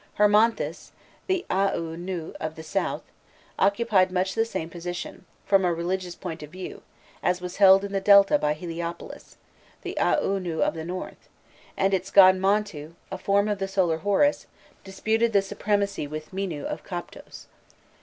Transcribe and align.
Hermonthis, 0.17 0.93
the 1.27 1.45
Aûnû 1.51 2.33
of 2.37 2.55
the 2.55 2.63
South, 2.63 3.03
occupied 3.59 4.11
much 4.11 4.33
the 4.33 4.45
same 4.45 4.67
position, 4.67 5.27
from 5.45 5.63
a 5.63 5.71
religious 5.71 6.15
point 6.15 6.41
of 6.41 6.49
view, 6.49 6.81
as 7.21 7.39
was 7.39 7.57
held 7.57 7.83
in 7.83 7.91
the 7.91 8.01
Delta 8.01 8.39
by 8.39 8.53
Heliopolis, 8.55 9.37
the 9.83 9.95
Aûnû 10.01 10.59
of 10.61 10.73
the 10.73 10.85
North, 10.85 11.29
and 11.77 11.93
its 11.93 12.09
god 12.09 12.33
Montû, 12.37 12.93
a 13.11 13.17
form 13.19 13.47
of 13.47 13.59
the 13.59 13.67
Solar 13.67 13.97
Horus, 13.99 14.47
disputed 14.83 15.33
the 15.33 15.41
supremacy 15.43 16.07
with 16.07 16.31
Mînû, 16.31 16.63
of 16.63 16.83
Koptos. 16.83 17.45